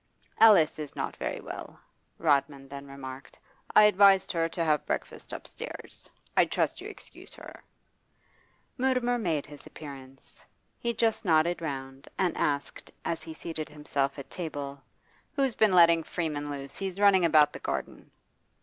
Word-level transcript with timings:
'Alice 0.39 0.79
is 0.79 0.95
not 0.95 1.15
very 1.17 1.39
well,' 1.39 1.79
Rodman 2.17 2.67
then 2.67 2.87
remarked. 2.87 3.37
'I 3.75 3.83
advised 3.83 4.31
her 4.31 4.49
to 4.49 4.63
have 4.63 4.83
breakfast 4.87 5.31
upstairs. 5.31 6.09
I 6.35 6.45
trust 6.45 6.81
you 6.81 6.89
excuse 6.89 7.35
her?' 7.35 7.63
Mutimer 8.79 9.19
made 9.19 9.45
his 9.45 9.67
appearance. 9.67 10.43
He 10.79 10.91
just 10.91 11.23
nodded 11.23 11.61
round, 11.61 12.07
and 12.17 12.35
asked, 12.35 12.89
as 13.05 13.21
he 13.21 13.35
seated 13.35 13.69
himself 13.69 14.17
at 14.17 14.31
table 14.31 14.81
'Who's 15.35 15.53
been 15.53 15.73
letting 15.75 16.01
Freeman 16.01 16.49
loose? 16.49 16.77
He's 16.77 16.99
running 16.99 17.23
about 17.23 17.53
the 17.53 17.59
garden. 17.59 18.09